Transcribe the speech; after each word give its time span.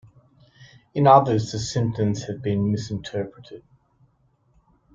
In 0.95 1.05
others, 1.05 1.51
the 1.51 1.59
symptoms 1.59 2.23
have 2.23 2.41
been 2.41 2.71
misinterpreted. 2.71 3.61